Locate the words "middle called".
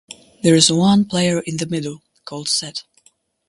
1.67-2.49